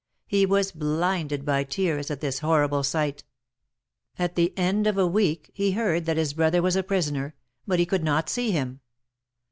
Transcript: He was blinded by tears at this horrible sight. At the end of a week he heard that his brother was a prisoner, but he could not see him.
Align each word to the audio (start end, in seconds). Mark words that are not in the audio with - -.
He 0.25 0.47
was 0.47 0.71
blinded 0.71 1.45
by 1.45 1.63
tears 1.63 2.09
at 2.09 2.21
this 2.21 2.39
horrible 2.39 2.81
sight. 2.81 3.23
At 4.17 4.33
the 4.33 4.51
end 4.57 4.87
of 4.87 4.97
a 4.97 5.05
week 5.05 5.51
he 5.53 5.73
heard 5.73 6.05
that 6.05 6.17
his 6.17 6.33
brother 6.33 6.59
was 6.63 6.75
a 6.75 6.81
prisoner, 6.81 7.35
but 7.67 7.77
he 7.77 7.85
could 7.85 8.03
not 8.03 8.27
see 8.27 8.49
him. 8.49 8.79